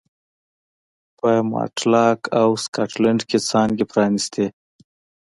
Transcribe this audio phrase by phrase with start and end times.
[1.17, 4.45] په ماټلاک او سکاټلنډ کې څانګې پرانېستې.